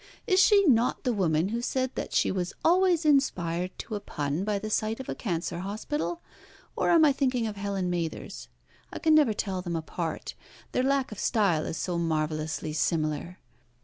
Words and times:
Is 0.25 0.39
she 0.39 0.65
not 0.65 1.03
the 1.03 1.13
woman 1.13 1.49
who 1.49 1.61
said 1.61 1.93
that 1.93 2.11
she 2.11 2.31
was 2.31 2.55
always 2.65 3.05
inspired 3.05 3.77
to 3.77 3.93
a 3.93 3.99
pun 3.99 4.43
by 4.43 4.57
the 4.57 4.71
sight 4.71 4.99
of 4.99 5.07
a 5.07 5.13
cancer 5.13 5.59
hospital? 5.59 6.23
or 6.75 6.89
am 6.89 7.05
I 7.05 7.11
thinking 7.13 7.45
of 7.45 7.55
Helen 7.55 7.87
Mathers? 7.87 8.49
I 8.91 8.97
can 8.97 9.13
never 9.13 9.33
tell 9.33 9.61
them 9.61 9.75
apart 9.75 10.33
their 10.71 10.81
lack 10.81 11.11
of 11.11 11.19
style 11.19 11.67
is 11.67 11.77
so 11.77 11.99
marvellously 11.99 12.73
similar. 12.73 13.37